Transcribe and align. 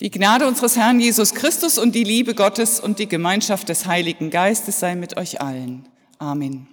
Die 0.00 0.12
Gnade 0.12 0.46
unseres 0.46 0.76
Herrn 0.76 1.00
Jesus 1.00 1.34
Christus 1.34 1.76
und 1.76 1.92
die 1.92 2.04
Liebe 2.04 2.36
Gottes 2.36 2.78
und 2.78 3.00
die 3.00 3.08
Gemeinschaft 3.08 3.68
des 3.68 3.86
Heiligen 3.86 4.30
Geistes 4.30 4.78
sei 4.78 4.94
mit 4.94 5.16
euch 5.16 5.40
allen. 5.40 5.88
Amen. 6.20 6.68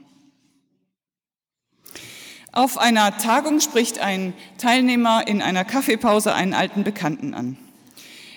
Auf 2.51 2.77
einer 2.77 3.17
Tagung 3.17 3.61
spricht 3.61 3.97
ein 3.97 4.33
Teilnehmer 4.59 5.27
in 5.27 5.41
einer 5.41 5.65
Kaffeepause 5.65 6.35
einen 6.35 6.53
alten 6.53 6.83
Bekannten 6.83 7.33
an. 7.33 7.57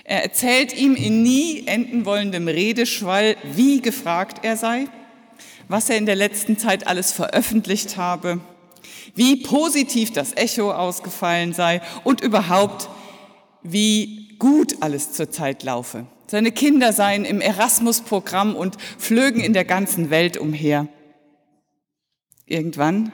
Er 0.04 0.22
erzählt 0.22 0.74
ihm 0.74 0.94
in 0.94 1.22
nie 1.22 1.66
enden 1.66 2.06
wollendem 2.06 2.48
Redeschwall, 2.48 3.36
wie 3.44 3.82
gefragt 3.82 4.42
er 4.42 4.56
sei, 4.56 4.86
was 5.68 5.90
er 5.90 5.98
in 5.98 6.06
der 6.06 6.16
letzten 6.16 6.56
Zeit 6.56 6.86
alles 6.86 7.12
veröffentlicht 7.12 7.98
habe, 7.98 8.40
wie 9.14 9.36
positiv 9.36 10.14
das 10.14 10.34
Echo 10.34 10.72
ausgefallen 10.72 11.52
sei 11.52 11.82
und 12.04 12.22
überhaupt, 12.22 12.88
wie 13.62 14.36
gut 14.38 14.76
alles 14.80 15.12
zurzeit 15.12 15.62
laufe. 15.62 16.06
Seine 16.26 16.52
Kinder 16.52 16.92
seien 16.92 17.24
im 17.24 17.40
Erasmus-Programm 17.40 18.54
und 18.54 18.76
flögen 18.98 19.40
in 19.40 19.54
der 19.54 19.64
ganzen 19.64 20.10
Welt 20.10 20.36
umher. 20.36 20.88
Irgendwann, 22.44 23.12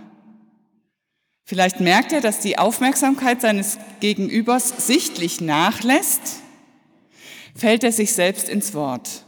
vielleicht 1.45 1.81
merkt 1.81 2.13
er, 2.13 2.21
dass 2.21 2.41
die 2.41 2.59
Aufmerksamkeit 2.59 3.41
seines 3.41 3.79
Gegenübers 4.01 4.87
sichtlich 4.87 5.41
nachlässt, 5.41 6.41
fällt 7.55 7.85
er 7.85 7.93
sich 7.93 8.13
selbst 8.13 8.49
ins 8.49 8.75
Wort. 8.75 9.25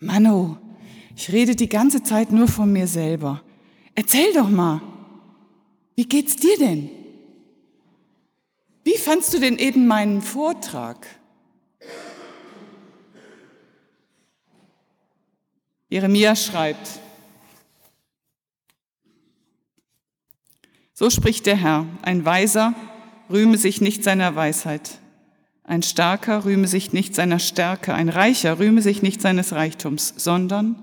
Mano, 0.00 0.58
ich 1.16 1.32
rede 1.32 1.54
die 1.54 1.68
ganze 1.68 2.02
Zeit 2.02 2.32
nur 2.32 2.48
von 2.48 2.72
mir 2.72 2.88
selber. 2.88 3.42
Erzähl 3.94 4.32
doch 4.32 4.48
mal, 4.48 4.82
wie 5.94 6.04
geht's 6.04 6.36
dir 6.36 6.56
denn? 6.58 6.90
Wie 8.84 8.98
fandst 8.98 9.32
du 9.32 9.40
denn 9.40 9.56
eben 9.56 9.86
meinen 9.86 10.20
Vortrag? 10.20 11.06
Jeremia 15.88 16.36
schreibt, 16.36 17.00
so 20.92 21.08
spricht 21.08 21.46
der 21.46 21.56
Herr, 21.56 21.86
ein 22.02 22.24
Weiser 22.24 22.74
rühme 23.30 23.56
sich 23.56 23.80
nicht 23.80 24.04
seiner 24.04 24.36
Weisheit, 24.36 24.98
ein 25.62 25.82
Starker 25.82 26.44
rühme 26.44 26.68
sich 26.68 26.92
nicht 26.92 27.14
seiner 27.14 27.38
Stärke, 27.38 27.94
ein 27.94 28.10
Reicher 28.10 28.58
rühme 28.58 28.82
sich 28.82 29.02
nicht 29.02 29.22
seines 29.22 29.52
Reichtums, 29.52 30.12
sondern 30.16 30.82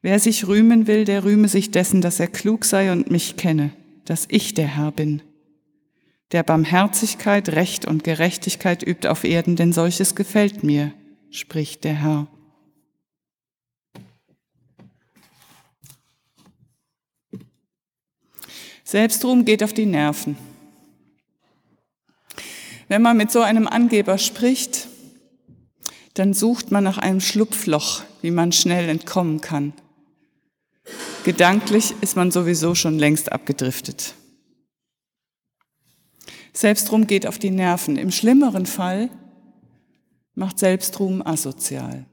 wer 0.00 0.20
sich 0.20 0.46
rühmen 0.46 0.86
will, 0.86 1.04
der 1.04 1.24
rühme 1.24 1.48
sich 1.48 1.70
dessen, 1.70 2.00
dass 2.00 2.18
er 2.18 2.28
klug 2.28 2.64
sei 2.64 2.92
und 2.92 3.10
mich 3.10 3.36
kenne, 3.36 3.72
dass 4.04 4.26
ich 4.30 4.54
der 4.54 4.68
Herr 4.68 4.92
bin 4.92 5.22
der 6.32 6.42
Barmherzigkeit, 6.42 7.50
Recht 7.50 7.84
und 7.84 8.04
Gerechtigkeit 8.04 8.82
übt 8.86 9.08
auf 9.08 9.24
Erden, 9.24 9.56
denn 9.56 9.72
solches 9.72 10.14
gefällt 10.14 10.64
mir, 10.64 10.92
spricht 11.30 11.84
der 11.84 11.94
Herr. 11.94 12.26
Selbstruhm 18.84 19.44
geht 19.44 19.64
auf 19.64 19.72
die 19.72 19.86
Nerven. 19.86 20.36
Wenn 22.88 23.02
man 23.02 23.16
mit 23.16 23.32
so 23.32 23.40
einem 23.40 23.66
Angeber 23.66 24.16
spricht, 24.16 24.88
dann 26.14 26.34
sucht 26.34 26.70
man 26.70 26.84
nach 26.84 26.98
einem 26.98 27.20
Schlupfloch, 27.20 28.02
wie 28.22 28.30
man 28.30 28.52
schnell 28.52 28.88
entkommen 28.88 29.40
kann. 29.40 29.72
Gedanklich 31.24 31.94
ist 32.00 32.16
man 32.16 32.30
sowieso 32.30 32.76
schon 32.76 32.98
längst 32.98 33.32
abgedriftet. 33.32 34.14
Selbstruhm 36.56 37.06
geht 37.06 37.26
auf 37.26 37.38
die 37.38 37.50
Nerven. 37.50 37.96
Im 37.96 38.10
schlimmeren 38.10 38.64
Fall 38.64 39.10
macht 40.34 40.58
Selbstruhm 40.58 41.20
asozial. 41.20 42.06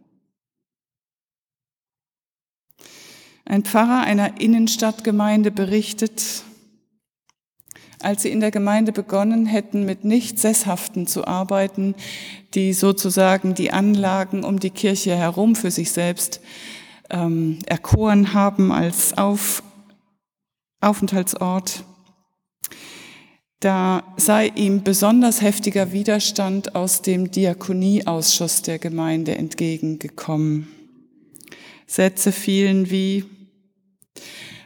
Ein 3.45 3.63
Pfarrer 3.63 4.01
einer 4.01 4.41
Innenstadtgemeinde 4.41 5.49
berichtet, 5.49 6.43
als 8.01 8.23
sie 8.23 8.31
in 8.31 8.41
der 8.41 8.51
Gemeinde 8.51 8.91
begonnen 8.91 9.45
hätten, 9.45 9.85
mit 9.85 10.03
nicht 10.03 10.39
Sesshaften 10.39 11.07
zu 11.07 11.25
arbeiten, 11.25 11.95
die 12.53 12.73
sozusagen 12.73 13.53
die 13.53 13.71
Anlagen 13.71 14.43
um 14.43 14.59
die 14.59 14.71
Kirche 14.71 15.15
herum 15.15 15.55
für 15.55 15.71
sich 15.71 15.91
selbst 15.91 16.41
ähm, 17.09 17.59
erkoren 17.65 18.33
haben 18.33 18.73
als 18.73 19.17
Auf 19.17 19.63
Aufenthaltsort, 20.81 21.85
da 23.63 24.03
sei 24.17 24.47
ihm 24.55 24.83
besonders 24.83 25.41
heftiger 25.41 25.93
Widerstand 25.93 26.75
aus 26.75 27.01
dem 27.01 27.31
Diakonieausschuss 27.31 28.61
der 28.61 28.77
Gemeinde 28.77 29.37
entgegengekommen. 29.37 30.67
Sätze 31.87 32.33
fielen 32.33 32.91
wie, 32.91 33.23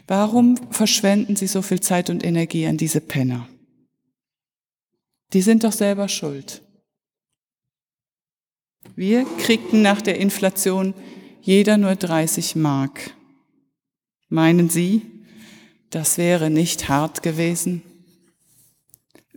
warum 0.07 0.57
verschwenden 0.71 1.35
Sie 1.35 1.45
so 1.45 1.61
viel 1.61 1.79
Zeit 1.79 2.09
und 2.09 2.23
Energie 2.23 2.65
an 2.65 2.77
diese 2.77 2.99
Penner? 2.99 3.47
Die 5.33 5.41
sind 5.41 5.63
doch 5.63 5.73
selber 5.73 6.07
schuld. 6.07 6.63
Wir 8.95 9.25
kriegten 9.37 9.83
nach 9.83 10.01
der 10.01 10.17
Inflation 10.17 10.95
jeder 11.41 11.77
nur 11.77 11.95
30 11.95 12.55
Mark. 12.55 13.13
Meinen 14.29 14.69
Sie, 14.69 15.03
das 15.91 16.17
wäre 16.17 16.49
nicht 16.49 16.89
hart 16.89 17.21
gewesen? 17.21 17.83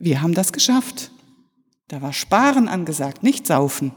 Wir 0.00 0.22
haben 0.22 0.34
das 0.34 0.52
geschafft. 0.52 1.12
Da 1.88 2.00
war 2.00 2.14
Sparen 2.14 2.68
angesagt, 2.68 3.22
nicht 3.22 3.46
Saufen. 3.46 3.92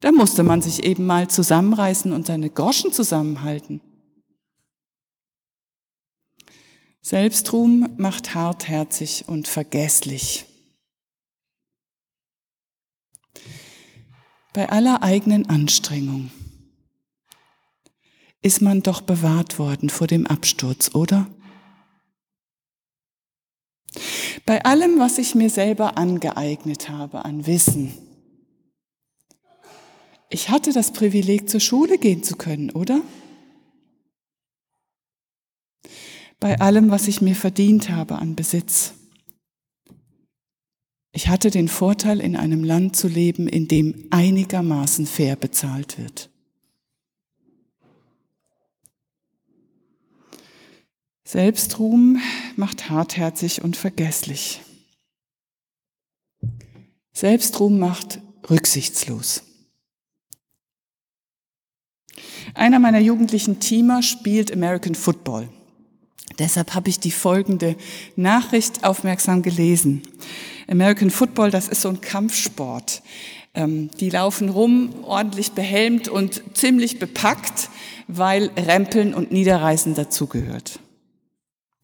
Da 0.00 0.10
musste 0.10 0.42
man 0.42 0.62
sich 0.62 0.84
eben 0.84 1.04
mal 1.04 1.28
zusammenreißen 1.28 2.12
und 2.12 2.26
seine 2.26 2.48
Groschen 2.48 2.92
zusammenhalten. 2.92 3.82
Selbstruhm 7.02 7.90
macht 7.98 8.34
hartherzig 8.34 9.28
und 9.28 9.48
vergesslich. 9.48 10.46
Bei 14.54 14.70
aller 14.70 15.02
eigenen 15.02 15.48
Anstrengung 15.48 16.30
ist 18.40 18.62
man 18.62 18.82
doch 18.82 19.02
bewahrt 19.02 19.58
worden 19.58 19.90
vor 19.90 20.06
dem 20.06 20.26
Absturz, 20.26 20.94
oder? 20.94 21.26
Bei 24.44 24.64
allem, 24.64 24.98
was 24.98 25.18
ich 25.18 25.34
mir 25.34 25.50
selber 25.50 25.96
angeeignet 25.96 26.88
habe 26.88 27.24
an 27.24 27.46
Wissen. 27.46 27.94
Ich 30.30 30.48
hatte 30.48 30.72
das 30.72 30.92
Privileg, 30.92 31.48
zur 31.48 31.60
Schule 31.60 31.98
gehen 31.98 32.22
zu 32.24 32.36
können, 32.36 32.70
oder? 32.70 33.02
Bei 36.40 36.58
allem, 36.58 36.90
was 36.90 37.06
ich 37.06 37.20
mir 37.20 37.36
verdient 37.36 37.90
habe 37.90 38.16
an 38.16 38.34
Besitz. 38.34 38.94
Ich 41.12 41.28
hatte 41.28 41.50
den 41.50 41.68
Vorteil, 41.68 42.20
in 42.20 42.34
einem 42.34 42.64
Land 42.64 42.96
zu 42.96 43.06
leben, 43.06 43.46
in 43.46 43.68
dem 43.68 44.08
einigermaßen 44.10 45.06
fair 45.06 45.36
bezahlt 45.36 45.98
wird. 45.98 46.31
Selbstruhm 51.24 52.20
macht 52.56 52.90
hartherzig 52.90 53.62
und 53.62 53.76
vergesslich. 53.76 54.60
Selbstruhm 57.12 57.78
macht 57.78 58.20
rücksichtslos. 58.50 59.44
Einer 62.54 62.80
meiner 62.80 62.98
jugendlichen 62.98 63.60
Teamer 63.60 64.02
spielt 64.02 64.52
American 64.52 64.94
Football. 64.94 65.48
Deshalb 66.38 66.74
habe 66.74 66.88
ich 66.88 66.98
die 66.98 67.10
folgende 67.10 67.76
Nachricht 68.16 68.84
aufmerksam 68.84 69.42
gelesen. 69.42 70.02
American 70.68 71.10
Football, 71.10 71.50
das 71.50 71.68
ist 71.68 71.82
so 71.82 71.88
ein 71.88 72.00
Kampfsport. 72.00 73.02
Ähm, 73.54 73.90
die 74.00 74.10
laufen 74.10 74.48
rum, 74.48 75.04
ordentlich 75.04 75.52
behelmt 75.52 76.08
und 76.08 76.42
ziemlich 76.56 76.98
bepackt, 76.98 77.68
weil 78.08 78.50
Rempeln 78.56 79.14
und 79.14 79.30
Niederreißen 79.30 79.94
dazugehört. 79.94 80.80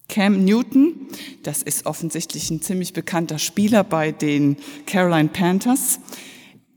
Cam 0.09 0.43
Newton, 0.43 1.07
das 1.43 1.61
ist 1.61 1.85
offensichtlich 1.85 2.49
ein 2.49 2.61
ziemlich 2.61 2.93
bekannter 2.93 3.39
Spieler 3.39 3.83
bei 3.83 4.11
den 4.11 4.57
Caroline 4.85 5.29
Panthers. 5.29 5.99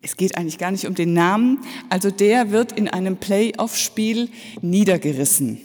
Es 0.02 0.16
geht 0.16 0.36
eigentlich 0.36 0.58
gar 0.58 0.70
nicht 0.70 0.86
um 0.86 0.94
den 0.94 1.14
Namen. 1.14 1.60
Also 1.88 2.10
der 2.10 2.50
wird 2.50 2.72
in 2.72 2.88
einem 2.88 3.16
Playoff-Spiel 3.16 4.28
niedergerissen. 4.60 5.60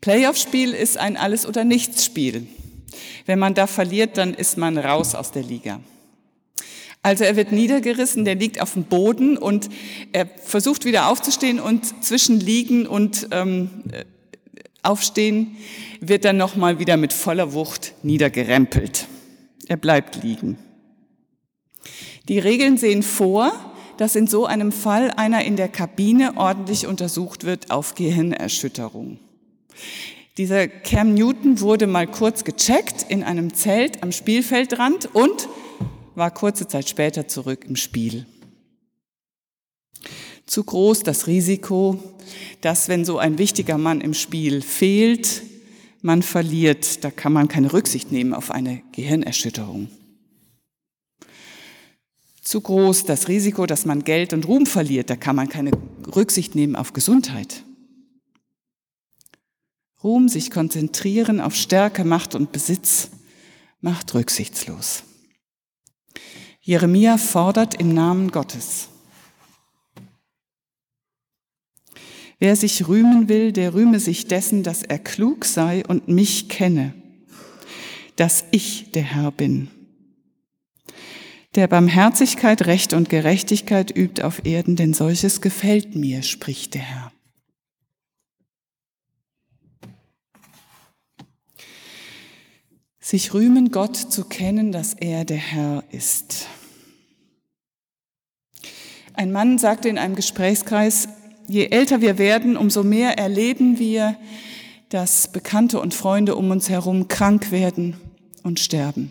Playoff-Spiel 0.00 0.72
ist 0.72 0.96
ein 0.96 1.16
Alles- 1.16 1.46
oder 1.46 1.64
Nichts-Spiel. 1.64 2.46
Wenn 3.26 3.38
man 3.38 3.54
da 3.54 3.66
verliert, 3.66 4.16
dann 4.16 4.34
ist 4.34 4.56
man 4.56 4.78
raus 4.78 5.14
aus 5.14 5.32
der 5.32 5.42
Liga. 5.42 5.80
Also 7.02 7.24
er 7.24 7.36
wird 7.36 7.52
niedergerissen, 7.52 8.24
der 8.24 8.34
liegt 8.34 8.60
auf 8.60 8.74
dem 8.74 8.84
Boden 8.84 9.36
und 9.36 9.68
er 10.12 10.26
versucht 10.26 10.84
wieder 10.84 11.08
aufzustehen 11.08 11.58
und 11.58 12.04
zwischen 12.04 12.38
Liegen 12.38 12.86
und 12.86 13.28
ähm, 13.30 13.70
Aufstehen 14.82 15.56
wird 16.00 16.24
dann 16.24 16.36
nochmal 16.36 16.78
wieder 16.78 16.96
mit 16.96 17.12
voller 17.12 17.52
Wucht 17.52 17.94
niedergerempelt. 18.02 19.06
Er 19.66 19.76
bleibt 19.76 20.22
liegen. 20.22 20.58
Die 22.28 22.38
Regeln 22.38 22.76
sehen 22.76 23.02
vor, 23.02 23.52
dass 23.96 24.16
in 24.16 24.26
so 24.26 24.46
einem 24.46 24.72
Fall 24.72 25.10
einer 25.10 25.44
in 25.44 25.56
der 25.56 25.68
Kabine 25.68 26.36
ordentlich 26.36 26.86
untersucht 26.86 27.44
wird 27.44 27.70
auf 27.70 27.94
Gehirnerschütterung. 27.94 29.18
Dieser 30.38 30.68
Cam 30.68 31.12
Newton 31.12 31.60
wurde 31.60 31.86
mal 31.86 32.06
kurz 32.06 32.44
gecheckt 32.44 33.04
in 33.08 33.22
einem 33.22 33.52
Zelt 33.52 34.02
am 34.02 34.10
Spielfeldrand 34.10 35.14
und 35.14 35.48
war 36.14 36.30
kurze 36.30 36.66
Zeit 36.66 36.88
später 36.88 37.28
zurück 37.28 37.66
im 37.68 37.76
Spiel. 37.76 38.26
Zu 40.50 40.64
groß 40.64 41.04
das 41.04 41.28
Risiko, 41.28 42.02
dass 42.60 42.88
wenn 42.88 43.04
so 43.04 43.18
ein 43.18 43.38
wichtiger 43.38 43.78
Mann 43.78 44.00
im 44.00 44.14
Spiel 44.14 44.62
fehlt, 44.62 45.44
man 46.02 46.24
verliert. 46.24 47.04
Da 47.04 47.12
kann 47.12 47.32
man 47.32 47.46
keine 47.46 47.72
Rücksicht 47.72 48.10
nehmen 48.10 48.34
auf 48.34 48.50
eine 48.50 48.82
Gehirnerschütterung. 48.90 49.86
Zu 52.42 52.60
groß 52.62 53.04
das 53.04 53.28
Risiko, 53.28 53.64
dass 53.64 53.86
man 53.86 54.02
Geld 54.02 54.32
und 54.32 54.48
Ruhm 54.48 54.66
verliert. 54.66 55.08
Da 55.08 55.14
kann 55.14 55.36
man 55.36 55.48
keine 55.48 55.70
Rücksicht 56.16 56.56
nehmen 56.56 56.74
auf 56.74 56.94
Gesundheit. 56.94 57.62
Ruhm, 60.02 60.28
sich 60.28 60.50
konzentrieren 60.50 61.40
auf 61.40 61.54
Stärke, 61.54 62.04
Macht 62.04 62.34
und 62.34 62.50
Besitz, 62.50 63.10
macht 63.80 64.14
rücksichtslos. 64.14 65.04
Jeremia 66.60 67.18
fordert 67.18 67.76
im 67.76 67.94
Namen 67.94 68.32
Gottes. 68.32 68.88
Wer 72.40 72.56
sich 72.56 72.88
rühmen 72.88 73.28
will, 73.28 73.52
der 73.52 73.74
rühme 73.74 74.00
sich 74.00 74.26
dessen, 74.26 74.62
dass 74.62 74.82
er 74.82 74.98
klug 74.98 75.44
sei 75.44 75.84
und 75.86 76.08
mich 76.08 76.48
kenne, 76.48 76.94
dass 78.16 78.44
ich 78.50 78.92
der 78.92 79.02
Herr 79.02 79.30
bin. 79.30 79.68
Der 81.54 81.68
Barmherzigkeit, 81.68 82.66
Recht 82.66 82.94
und 82.94 83.10
Gerechtigkeit 83.10 83.94
übt 83.94 84.22
auf 84.22 84.46
Erden, 84.46 84.74
denn 84.74 84.94
solches 84.94 85.42
gefällt 85.42 85.94
mir, 85.96 86.22
spricht 86.22 86.72
der 86.72 86.82
Herr. 86.82 87.12
Sich 93.00 93.34
rühmen, 93.34 93.70
Gott 93.70 93.96
zu 93.96 94.24
kennen, 94.24 94.72
dass 94.72 94.94
er 94.94 95.26
der 95.26 95.36
Herr 95.36 95.84
ist. 95.90 96.46
Ein 99.12 99.30
Mann 99.30 99.58
sagte 99.58 99.90
in 99.90 99.98
einem 99.98 100.14
Gesprächskreis, 100.14 101.08
je 101.48 101.66
älter 101.66 102.00
wir 102.00 102.18
werden, 102.18 102.56
umso 102.56 102.82
mehr 102.82 103.18
erleben 103.18 103.78
wir, 103.78 104.16
dass 104.88 105.30
Bekannte 105.30 105.80
und 105.80 105.94
Freunde 105.94 106.36
um 106.36 106.50
uns 106.50 106.68
herum 106.68 107.08
krank 107.08 107.50
werden 107.50 107.96
und 108.42 108.60
sterben. 108.60 109.10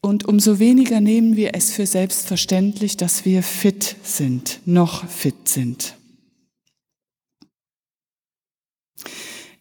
Und 0.00 0.26
umso 0.26 0.58
weniger 0.58 1.00
nehmen 1.00 1.36
wir 1.36 1.54
es 1.54 1.72
für 1.72 1.86
selbstverständlich, 1.86 2.96
dass 2.96 3.24
wir 3.24 3.42
fit 3.42 3.96
sind, 4.02 4.60
noch 4.64 5.06
fit 5.08 5.48
sind. 5.48 5.96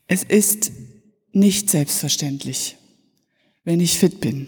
Es 0.07 0.23
ist 0.23 0.71
nicht 1.33 1.69
selbstverständlich, 1.69 2.77
wenn 3.63 3.79
ich 3.79 3.99
fit 3.99 4.21
bin. 4.21 4.47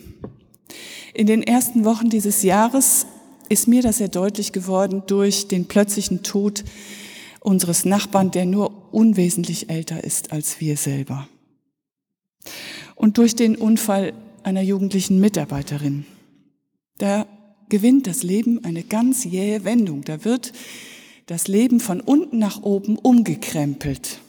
In 1.13 1.27
den 1.27 1.43
ersten 1.43 1.83
Wochen 1.83 2.09
dieses 2.09 2.43
Jahres 2.43 3.05
ist 3.49 3.67
mir 3.67 3.81
das 3.81 3.97
sehr 3.97 4.07
deutlich 4.07 4.51
geworden 4.51 5.03
durch 5.07 5.47
den 5.47 5.65
plötzlichen 5.65 6.23
Tod 6.23 6.63
unseres 7.39 7.85
Nachbarn, 7.85 8.31
der 8.31 8.45
nur 8.45 8.93
unwesentlich 8.93 9.69
älter 9.69 10.03
ist 10.03 10.31
als 10.31 10.59
wir 10.59 10.77
selber. 10.77 11.27
Und 12.95 13.17
durch 13.17 13.35
den 13.35 13.55
Unfall 13.55 14.13
einer 14.43 14.61
jugendlichen 14.61 15.19
Mitarbeiterin. 15.19 16.05
Da 16.97 17.27
gewinnt 17.69 18.07
das 18.07 18.23
Leben 18.23 18.63
eine 18.65 18.83
ganz 18.83 19.23
jähe 19.23 19.63
Wendung. 19.63 20.03
Da 20.03 20.25
wird 20.25 20.53
das 21.25 21.47
Leben 21.47 21.79
von 21.79 22.01
unten 22.01 22.39
nach 22.39 22.63
oben 22.63 22.97
umgekrempelt. 22.97 24.19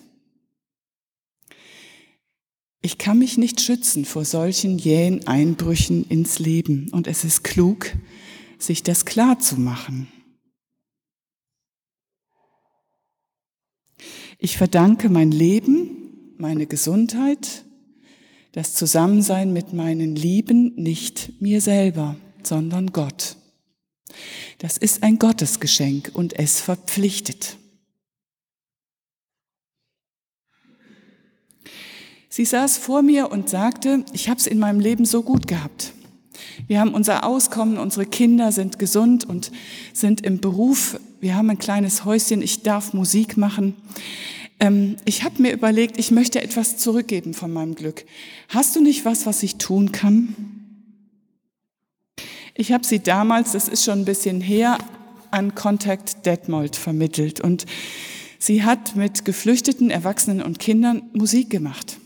Ich 2.82 2.96
kann 2.96 3.18
mich 3.18 3.36
nicht 3.36 3.60
schützen 3.60 4.04
vor 4.04 4.24
solchen 4.24 4.78
jähen 4.78 5.26
Einbrüchen 5.26 6.06
ins 6.08 6.38
Leben 6.38 6.88
und 6.92 7.06
es 7.06 7.24
ist 7.24 7.42
klug, 7.42 7.92
sich 8.62 8.82
das 8.82 9.04
klar 9.04 9.38
zu 9.38 9.58
machen. 9.58 10.08
Ich 14.38 14.56
verdanke 14.56 15.08
mein 15.08 15.30
Leben, 15.30 16.34
meine 16.38 16.66
Gesundheit, 16.66 17.64
das 18.52 18.74
Zusammensein 18.74 19.52
mit 19.52 19.72
meinen 19.72 20.16
Lieben 20.16 20.74
nicht 20.76 21.40
mir 21.40 21.60
selber, 21.60 22.16
sondern 22.42 22.88
Gott. 22.92 23.36
Das 24.58 24.76
ist 24.76 25.02
ein 25.02 25.18
Gottesgeschenk 25.18 26.10
und 26.14 26.38
es 26.38 26.60
verpflichtet. 26.60 27.58
Sie 32.28 32.44
saß 32.44 32.78
vor 32.78 33.02
mir 33.02 33.30
und 33.30 33.48
sagte, 33.48 34.04
ich 34.12 34.28
habe 34.28 34.40
es 34.40 34.46
in 34.46 34.58
meinem 34.58 34.80
Leben 34.80 35.04
so 35.04 35.22
gut 35.22 35.46
gehabt. 35.46 35.92
Wir 36.66 36.80
haben 36.80 36.94
unser 36.94 37.24
Auskommen, 37.24 37.78
unsere 37.78 38.06
Kinder 38.06 38.52
sind 38.52 38.78
gesund 38.78 39.24
und 39.24 39.50
sind 39.92 40.24
im 40.24 40.40
Beruf. 40.40 40.98
Wir 41.20 41.34
haben 41.36 41.50
ein 41.50 41.58
kleines 41.58 42.04
Häuschen, 42.04 42.42
ich 42.42 42.62
darf 42.62 42.92
Musik 42.92 43.36
machen. 43.36 43.74
Ähm, 44.60 44.96
ich 45.04 45.24
habe 45.24 45.42
mir 45.42 45.52
überlegt, 45.52 45.98
ich 45.98 46.10
möchte 46.10 46.42
etwas 46.42 46.76
zurückgeben 46.76 47.34
von 47.34 47.52
meinem 47.52 47.74
Glück. 47.74 48.04
Hast 48.48 48.76
du 48.76 48.80
nicht 48.80 49.04
was, 49.04 49.26
was 49.26 49.42
ich 49.42 49.56
tun 49.56 49.92
kann? 49.92 50.34
Ich 52.54 52.72
habe 52.72 52.84
sie 52.84 53.00
damals, 53.00 53.52
das 53.52 53.68
ist 53.68 53.84
schon 53.84 54.00
ein 54.00 54.04
bisschen 54.04 54.40
her, 54.40 54.78
an 55.30 55.54
Contact 55.54 56.26
Detmold 56.26 56.76
vermittelt 56.76 57.40
und 57.40 57.64
sie 58.38 58.64
hat 58.64 58.96
mit 58.96 59.24
geflüchteten 59.24 59.90
Erwachsenen 59.90 60.42
und 60.42 60.58
Kindern 60.58 61.02
Musik 61.12 61.50
gemacht. 61.50 61.99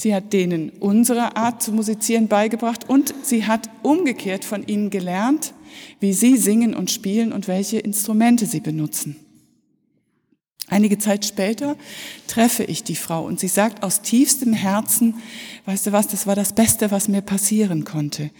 Sie 0.00 0.14
hat 0.14 0.32
denen 0.32 0.70
unsere 0.80 1.36
Art 1.36 1.62
zu 1.62 1.72
musizieren 1.72 2.26
beigebracht 2.26 2.88
und 2.88 3.12
sie 3.22 3.44
hat 3.44 3.68
umgekehrt 3.82 4.46
von 4.46 4.66
ihnen 4.66 4.88
gelernt, 4.88 5.52
wie 6.00 6.14
sie 6.14 6.38
singen 6.38 6.74
und 6.74 6.90
spielen 6.90 7.34
und 7.34 7.48
welche 7.48 7.80
Instrumente 7.80 8.46
sie 8.46 8.60
benutzen. 8.60 9.16
Einige 10.68 10.96
Zeit 10.96 11.26
später 11.26 11.76
treffe 12.28 12.64
ich 12.64 12.82
die 12.82 12.96
Frau 12.96 13.26
und 13.26 13.40
sie 13.40 13.48
sagt 13.48 13.82
aus 13.82 14.00
tiefstem 14.00 14.54
Herzen, 14.54 15.16
weißt 15.66 15.88
du 15.88 15.92
was, 15.92 16.08
das 16.08 16.26
war 16.26 16.34
das 16.34 16.54
Beste, 16.54 16.90
was 16.90 17.08
mir 17.08 17.20
passieren 17.20 17.84
konnte. 17.84 18.30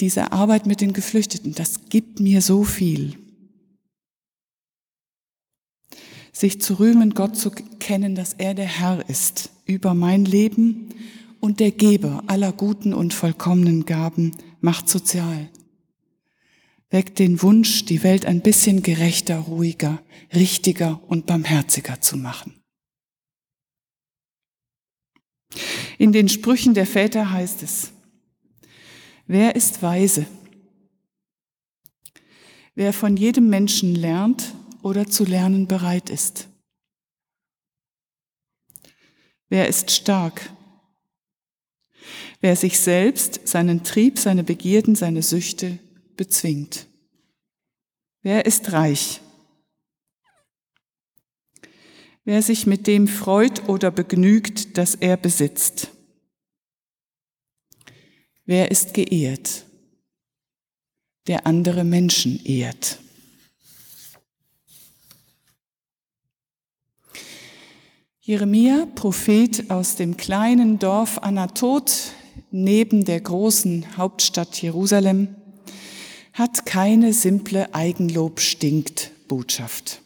Diese 0.00 0.32
Arbeit 0.32 0.66
mit 0.66 0.82
den 0.82 0.92
Geflüchteten, 0.92 1.54
das 1.54 1.88
gibt 1.88 2.20
mir 2.20 2.42
so 2.42 2.64
viel. 2.64 3.14
Sich 6.34 6.60
zu 6.60 6.74
rühmen, 6.74 7.14
Gott 7.14 7.34
zu 7.34 7.50
kennen, 7.50 8.14
dass 8.14 8.34
er 8.34 8.52
der 8.52 8.66
Herr 8.66 9.08
ist 9.08 9.52
über 9.68 9.94
mein 9.94 10.24
Leben 10.24 10.88
und 11.40 11.60
der 11.60 11.70
Geber 11.70 12.24
aller 12.26 12.52
guten 12.52 12.92
und 12.94 13.14
vollkommenen 13.14 13.84
Gaben 13.84 14.32
macht 14.60 14.88
sozial. 14.88 15.50
Weckt 16.90 17.18
den 17.18 17.42
Wunsch, 17.42 17.84
die 17.84 18.02
Welt 18.02 18.24
ein 18.24 18.40
bisschen 18.40 18.82
gerechter, 18.82 19.38
ruhiger, 19.38 20.02
richtiger 20.34 21.00
und 21.06 21.26
barmherziger 21.26 22.00
zu 22.00 22.16
machen. 22.16 22.54
In 25.98 26.12
den 26.12 26.28
Sprüchen 26.28 26.74
der 26.74 26.86
Väter 26.86 27.30
heißt 27.30 27.62
es, 27.62 27.92
wer 29.26 29.54
ist 29.54 29.82
weise? 29.82 30.26
Wer 32.74 32.92
von 32.92 33.16
jedem 33.16 33.48
Menschen 33.48 33.94
lernt 33.94 34.54
oder 34.82 35.06
zu 35.06 35.24
lernen 35.24 35.66
bereit 35.66 36.08
ist. 36.08 36.48
Wer 39.48 39.68
ist 39.68 39.90
stark? 39.90 40.50
Wer 42.40 42.54
sich 42.54 42.78
selbst, 42.78 43.46
seinen 43.48 43.82
Trieb, 43.82 44.18
seine 44.18 44.44
Begierden, 44.44 44.94
seine 44.94 45.22
Süchte 45.22 45.78
bezwingt. 46.16 46.86
Wer 48.22 48.46
ist 48.46 48.72
reich? 48.72 49.20
Wer 52.24 52.42
sich 52.42 52.66
mit 52.66 52.86
dem 52.86 53.08
freut 53.08 53.68
oder 53.68 53.90
begnügt, 53.90 54.76
das 54.76 54.94
er 54.94 55.16
besitzt. 55.16 55.88
Wer 58.44 58.70
ist 58.70 58.92
geehrt? 58.92 59.64
Der 61.26 61.46
andere 61.46 61.84
Menschen 61.84 62.44
ehrt. 62.44 62.98
Jeremia, 68.28 68.86
Prophet 68.94 69.70
aus 69.70 69.96
dem 69.96 70.18
kleinen 70.18 70.78
Dorf 70.78 71.16
Anatot 71.22 71.90
neben 72.50 73.06
der 73.06 73.22
großen 73.22 73.96
Hauptstadt 73.96 74.60
Jerusalem, 74.60 75.34
hat 76.34 76.66
keine 76.66 77.14
simple 77.14 77.74
Eigenlob 77.74 78.40
stinkt 78.40 79.12
Botschaft. 79.28 80.02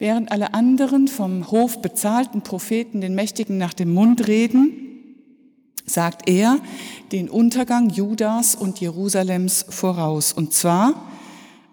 Während 0.00 0.32
alle 0.32 0.52
anderen 0.52 1.06
vom 1.06 1.48
Hof 1.52 1.80
bezahlten 1.80 2.42
Propheten 2.42 3.00
den 3.00 3.14
Mächtigen 3.14 3.56
nach 3.56 3.72
dem 3.72 3.94
Mund 3.94 4.26
reden, 4.26 4.72
sagt 5.86 6.28
er 6.28 6.58
den 7.12 7.30
Untergang 7.30 7.88
Judas 7.88 8.56
und 8.56 8.80
Jerusalems 8.80 9.64
voraus. 9.68 10.32
Und 10.32 10.52
zwar 10.52 11.11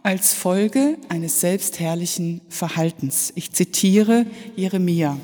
als 0.03 0.33
Folge 0.33 0.97
eines 1.09 1.41
selbstherrlichen 1.41 2.41
Verhaltens. 2.49 3.31
Ich 3.35 3.51
zitiere 3.51 4.25
Jeremia. 4.55 5.17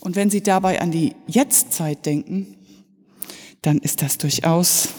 Und 0.00 0.16
wenn 0.16 0.30
Sie 0.30 0.42
dabei 0.42 0.80
an 0.80 0.90
die 0.90 1.14
Jetztzeit 1.26 2.04
denken, 2.04 2.56
dann 3.62 3.78
ist 3.78 4.02
das 4.02 4.18
durchaus 4.18 4.90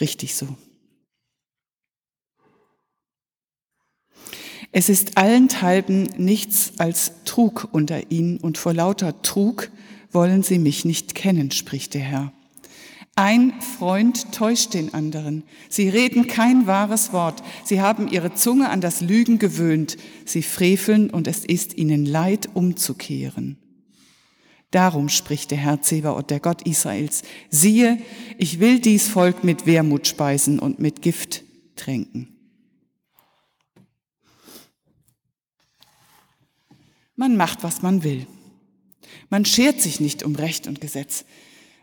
richtig 0.00 0.34
so. 0.34 0.46
Es 4.72 4.88
ist 4.88 5.16
allenthalben 5.16 6.04
nichts 6.16 6.74
als 6.78 7.12
Trug 7.24 7.68
unter 7.72 8.12
ihnen 8.12 8.38
und 8.38 8.56
vor 8.56 8.72
lauter 8.72 9.20
Trug 9.22 9.68
wollen 10.12 10.44
sie 10.44 10.60
mich 10.60 10.84
nicht 10.84 11.16
kennen, 11.16 11.50
spricht 11.50 11.94
der 11.94 12.02
Herr. 12.02 12.32
Ein 13.22 13.60
Freund 13.60 14.32
täuscht 14.32 14.72
den 14.72 14.94
anderen. 14.94 15.44
Sie 15.68 15.90
reden 15.90 16.26
kein 16.26 16.66
wahres 16.66 17.12
Wort. 17.12 17.42
Sie 17.64 17.82
haben 17.82 18.08
ihre 18.08 18.32
Zunge 18.32 18.70
an 18.70 18.80
das 18.80 19.02
Lügen 19.02 19.38
gewöhnt. 19.38 19.98
Sie 20.24 20.42
freveln 20.42 21.10
und 21.10 21.26
es 21.26 21.44
ist 21.44 21.76
ihnen 21.76 22.06
leid, 22.06 22.48
umzukehren. 22.54 23.58
Darum 24.70 25.10
spricht 25.10 25.50
der 25.50 25.58
Herr 25.58 25.82
Zebaoth, 25.82 26.30
der 26.30 26.40
Gott 26.40 26.66
Israels. 26.66 27.20
Siehe, 27.50 27.98
ich 28.38 28.58
will 28.58 28.80
dies 28.80 29.08
Volk 29.08 29.44
mit 29.44 29.66
Wermut 29.66 30.06
speisen 30.06 30.58
und 30.58 30.78
mit 30.78 31.02
Gift 31.02 31.44
tränken. 31.76 32.34
Man 37.16 37.36
macht, 37.36 37.62
was 37.64 37.82
man 37.82 38.02
will. 38.02 38.26
Man 39.28 39.44
schert 39.44 39.78
sich 39.82 40.00
nicht 40.00 40.22
um 40.22 40.36
Recht 40.36 40.66
und 40.66 40.80
Gesetz. 40.80 41.26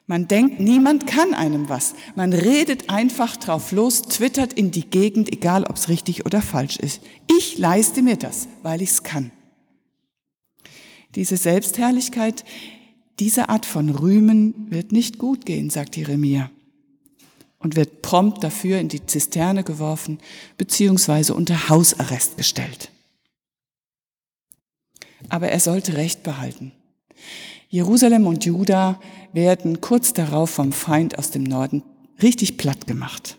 Man 0.08 0.28
denkt, 0.28 0.60
niemand 0.60 1.06
kann 1.06 1.34
einem 1.34 1.70
was. 1.70 1.94
Man 2.16 2.34
redet 2.34 2.90
einfach 2.90 3.38
drauf 3.38 3.72
los, 3.72 4.04
twittert 4.04 4.54
in 4.54 4.72
die 4.72 4.90
Gegend, 4.90 5.32
egal 5.32 5.66
ob 5.66 5.76
es 5.76 5.90
richtig 5.90 6.26
oder 6.26 6.42
falsch 6.42 6.78
ist. 6.78 7.02
Ich 7.30 7.58
leiste 7.58 8.02
mir 8.02 8.16
das, 8.16 8.48
weil 8.64 8.82
ich 8.82 8.92
es 8.92 9.04
kann. 9.04 9.32
Diese 11.16 11.38
Selbstherrlichkeit, 11.38 12.46
diese 13.20 13.50
Art 13.50 13.66
von 13.66 13.90
Rühmen 13.90 14.68
wird 14.70 14.92
nicht 14.92 15.18
gut 15.18 15.46
gehen, 15.46 15.70
sagt 15.70 15.98
Jeremia, 15.98 16.52
und 17.60 17.76
wird 17.76 18.02
prompt 18.02 18.44
dafür 18.44 18.80
in 18.80 18.88
die 18.88 19.06
Zisterne 19.06 19.64
geworfen, 19.64 20.20
beziehungsweise 20.58 21.34
unter 21.34 21.70
Hausarrest 21.70 22.38
gestellt 22.38 22.92
aber 25.30 25.50
er 25.50 25.60
sollte 25.60 25.96
Recht 25.96 26.24
behalten. 26.24 26.72
Jerusalem 27.70 28.28
und 28.28 28.46
Juda 28.46 29.00
werden 29.34 29.82
kurz 29.82 30.14
darauf 30.14 30.50
vom 30.50 30.72
Feind 30.72 31.18
aus 31.18 31.32
dem 31.32 31.44
Norden 31.44 31.84
richtig 32.22 32.58
platt 32.58 32.88
gemacht. 32.88 33.38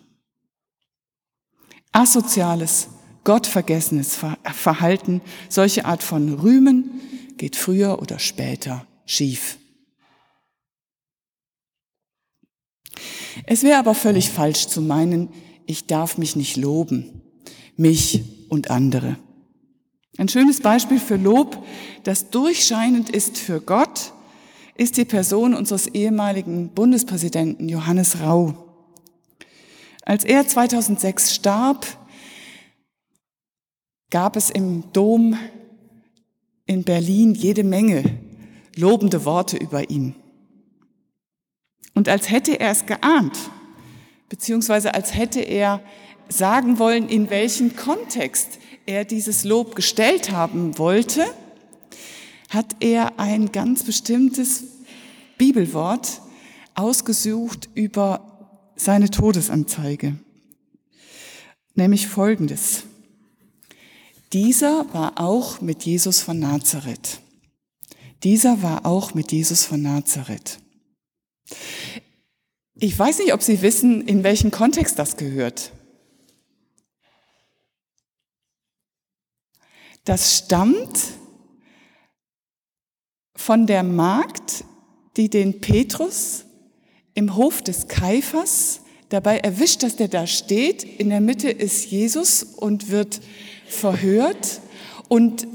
Asoziales, 1.92 2.88
gottvergessenes 3.24 4.18
Verhalten, 4.52 5.20
solche 5.48 5.84
Art 5.84 6.02
von 6.02 6.34
Rühmen 6.34 7.00
geht 7.36 7.56
früher 7.56 8.00
oder 8.00 8.18
später 8.18 8.86
schief. 9.06 9.58
Es 13.46 13.62
wäre 13.62 13.78
aber 13.78 13.94
völlig 13.94 14.30
falsch 14.30 14.66
zu 14.66 14.82
meinen, 14.82 15.30
ich 15.66 15.86
darf 15.86 16.18
mich 16.18 16.36
nicht 16.36 16.56
loben, 16.56 17.22
mich 17.76 18.24
und 18.48 18.70
andere. 18.70 19.16
Ein 20.18 20.28
schönes 20.28 20.60
Beispiel 20.60 20.98
für 20.98 21.14
Lob, 21.14 21.64
das 22.02 22.30
durchscheinend 22.30 23.08
ist 23.08 23.38
für 23.38 23.60
Gott, 23.60 24.12
ist 24.74 24.96
die 24.96 25.04
Person 25.04 25.54
unseres 25.54 25.86
ehemaligen 25.86 26.70
Bundespräsidenten 26.70 27.68
Johannes 27.68 28.20
Rau. 28.20 28.52
Als 30.02 30.24
er 30.24 30.44
2006 30.44 31.36
starb, 31.36 31.86
gab 34.10 34.34
es 34.34 34.50
im 34.50 34.92
Dom 34.92 35.38
in 36.66 36.82
Berlin 36.82 37.34
jede 37.34 37.62
Menge 37.62 38.02
lobende 38.74 39.24
Worte 39.24 39.56
über 39.56 39.88
ihn. 39.88 40.16
Und 41.94 42.08
als 42.08 42.28
hätte 42.28 42.58
er 42.58 42.72
es 42.72 42.86
geahnt, 42.86 43.38
beziehungsweise 44.28 44.94
als 44.94 45.14
hätte 45.14 45.40
er 45.40 45.80
sagen 46.28 46.80
wollen, 46.80 47.08
in 47.08 47.30
welchen 47.30 47.76
Kontext 47.76 48.58
er 48.88 49.04
dieses 49.04 49.44
Lob 49.44 49.76
gestellt 49.76 50.30
haben 50.30 50.78
wollte, 50.78 51.26
hat 52.48 52.76
er 52.80 53.20
ein 53.20 53.52
ganz 53.52 53.84
bestimmtes 53.84 54.64
Bibelwort 55.36 56.22
ausgesucht 56.74 57.68
über 57.74 58.56
seine 58.76 59.10
Todesanzeige, 59.10 60.16
nämlich 61.74 62.06
folgendes. 62.06 62.84
Dieser 64.32 64.86
war 64.94 65.20
auch 65.20 65.60
mit 65.60 65.84
Jesus 65.84 66.22
von 66.22 66.38
Nazareth. 66.38 67.20
Dieser 68.24 68.62
war 68.62 68.86
auch 68.86 69.12
mit 69.12 69.32
Jesus 69.32 69.64
von 69.64 69.82
Nazareth. 69.82 70.60
Ich 72.80 72.98
weiß 72.98 73.18
nicht, 73.18 73.34
ob 73.34 73.42
Sie 73.42 73.60
wissen, 73.60 74.00
in 74.06 74.24
welchen 74.24 74.50
Kontext 74.50 74.98
das 74.98 75.18
gehört. 75.18 75.72
Das 80.08 80.38
stammt 80.38 80.98
von 83.36 83.66
der 83.66 83.82
Magd, 83.82 84.64
die 85.18 85.28
den 85.28 85.60
Petrus 85.60 86.46
im 87.12 87.36
Hof 87.36 87.60
des 87.60 87.88
Kaiphas 87.88 88.80
dabei 89.10 89.36
erwischt, 89.40 89.82
dass 89.82 89.96
der 89.96 90.08
da 90.08 90.26
steht. 90.26 90.82
In 90.82 91.10
der 91.10 91.20
Mitte 91.20 91.50
ist 91.50 91.90
Jesus 91.90 92.42
und 92.42 92.88
wird 92.88 93.20
verhört. 93.66 94.62
Und 95.08 95.46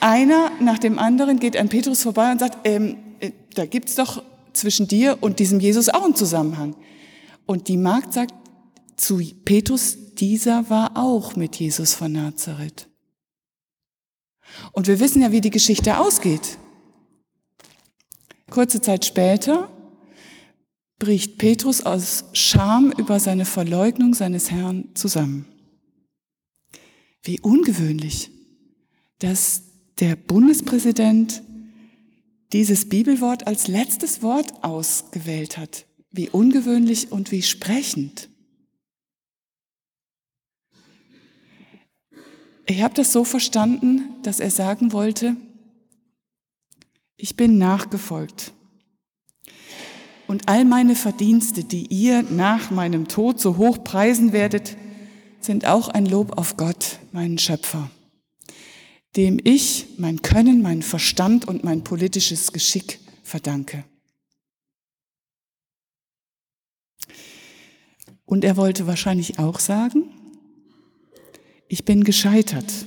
einer 0.00 0.50
nach 0.60 0.80
dem 0.80 0.98
anderen 0.98 1.38
geht 1.38 1.56
an 1.56 1.68
Petrus 1.68 2.02
vorbei 2.02 2.32
und 2.32 2.40
sagt, 2.40 2.58
ähm, 2.64 2.96
äh, 3.20 3.30
da 3.54 3.66
gibt's 3.66 3.94
doch 3.94 4.24
zwischen 4.52 4.88
dir 4.88 5.18
und 5.20 5.38
diesem 5.38 5.60
Jesus 5.60 5.88
auch 5.90 6.02
einen 6.02 6.16
Zusammenhang. 6.16 6.74
Und 7.46 7.68
die 7.68 7.76
Magd 7.76 8.14
sagt 8.14 8.34
zu 8.96 9.20
Petrus, 9.44 9.96
dieser 10.14 10.68
war 10.70 10.96
auch 10.96 11.36
mit 11.36 11.54
Jesus 11.54 11.94
von 11.94 12.10
Nazareth. 12.10 12.88
Und 14.72 14.86
wir 14.86 15.00
wissen 15.00 15.22
ja, 15.22 15.32
wie 15.32 15.40
die 15.40 15.50
Geschichte 15.50 15.98
ausgeht. 15.98 16.58
Kurze 18.50 18.80
Zeit 18.80 19.04
später 19.04 19.68
bricht 20.98 21.38
Petrus 21.38 21.84
aus 21.84 22.24
Scham 22.32 22.92
über 22.96 23.18
seine 23.20 23.44
Verleugnung 23.44 24.14
seines 24.14 24.50
Herrn 24.50 24.88
zusammen. 24.94 25.46
Wie 27.22 27.40
ungewöhnlich, 27.40 28.30
dass 29.18 29.62
der 29.98 30.16
Bundespräsident 30.16 31.42
dieses 32.52 32.88
Bibelwort 32.88 33.46
als 33.46 33.66
letztes 33.66 34.22
Wort 34.22 34.62
ausgewählt 34.62 35.58
hat. 35.58 35.86
Wie 36.10 36.30
ungewöhnlich 36.30 37.10
und 37.10 37.32
wie 37.32 37.42
sprechend. 37.42 38.28
Ich 42.66 42.82
habe 42.82 42.94
das 42.94 43.12
so 43.12 43.24
verstanden, 43.24 44.08
dass 44.22 44.40
er 44.40 44.50
sagen 44.50 44.92
wollte, 44.92 45.36
ich 47.16 47.36
bin 47.36 47.58
nachgefolgt. 47.58 48.52
Und 50.26 50.48
all 50.48 50.64
meine 50.64 50.96
Verdienste, 50.96 51.64
die 51.64 51.86
ihr 51.86 52.22
nach 52.22 52.70
meinem 52.70 53.08
Tod 53.08 53.38
so 53.38 53.58
hoch 53.58 53.84
preisen 53.84 54.32
werdet, 54.32 54.76
sind 55.40 55.66
auch 55.66 55.88
ein 55.88 56.06
Lob 56.06 56.38
auf 56.38 56.56
Gott, 56.56 56.98
meinen 57.12 57.36
Schöpfer, 57.36 57.90
dem 59.16 59.38
ich 59.44 59.86
mein 59.98 60.22
Können, 60.22 60.62
mein 60.62 60.82
Verstand 60.82 61.46
und 61.46 61.64
mein 61.64 61.84
politisches 61.84 62.52
Geschick 62.52 62.98
verdanke. 63.22 63.84
Und 68.24 68.42
er 68.42 68.56
wollte 68.56 68.86
wahrscheinlich 68.86 69.38
auch 69.38 69.60
sagen, 69.60 70.04
ich 71.74 71.84
bin 71.84 72.04
gescheitert. 72.04 72.86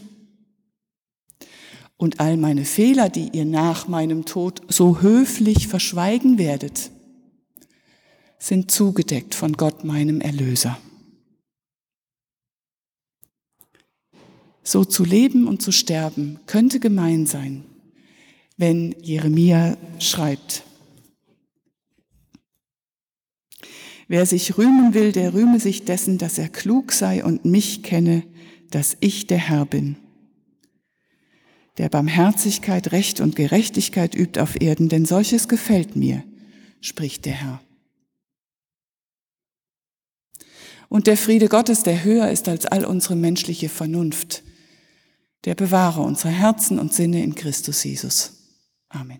Und 1.98 2.22
all 2.22 2.38
meine 2.38 2.64
Fehler, 2.64 3.10
die 3.10 3.32
ihr 3.34 3.44
nach 3.44 3.90
meinem 3.90 4.24
Tod 4.24 4.62
so 4.70 5.02
höflich 5.02 5.68
verschweigen 5.68 6.38
werdet, 6.38 6.90
sind 8.40 8.72
zugedeckt 8.72 9.36
von 9.36 9.58
Gott, 9.58 9.84
meinem 9.84 10.22
Erlöser. 10.22 10.80
So 14.64 14.86
zu 14.86 15.04
leben 15.04 15.50
und 15.50 15.62
zu 15.62 15.74
sterben 15.74 16.40
könnte 16.46 16.80
gemein 16.80 17.26
sein, 17.26 17.66
wenn 18.56 18.96
Jeremia 19.02 19.76
schreibt. 20.00 20.64
Wer 24.08 24.26
sich 24.26 24.58
rühmen 24.58 24.94
will, 24.94 25.12
der 25.12 25.34
rühme 25.34 25.60
sich 25.60 25.84
dessen, 25.84 26.18
dass 26.18 26.38
er 26.38 26.48
klug 26.48 26.94
sei 26.94 27.26
und 27.26 27.44
mich 27.44 27.84
kenne, 27.84 28.24
dass 28.72 28.98
ich 29.00 29.28
der 29.28 29.38
Herr 29.38 29.66
bin, 29.66 29.98
der 31.78 31.90
Barmherzigkeit, 31.90 32.92
Recht 32.92 33.20
und 33.20 33.36
Gerechtigkeit 33.36 34.16
übt 34.16 34.40
auf 34.40 34.60
Erden, 34.60 34.90
denn 34.90 35.06
solches 35.06 35.48
gefällt 35.48 35.96
mir, 35.96 36.24
spricht 36.82 37.26
der 37.26 37.34
Herr. 37.34 37.62
Und 40.90 41.08
der 41.08 41.18
Friede 41.18 41.50
Gottes, 41.50 41.84
der 41.84 42.04
höher 42.04 42.32
ist 42.32 42.48
als 42.48 42.66
all 42.66 42.86
unsere 42.86 43.16
menschliche 43.16 43.70
Vernunft, 43.70 44.44
der 45.46 45.54
bewahre 45.56 46.02
unsere 46.02 46.30
Herzen 46.30 46.80
und 46.80 46.94
Sinne 46.94 47.24
in 47.24 47.36
Christus 47.36 47.84
Jesus. 47.84 48.34
Amen. 48.90 49.20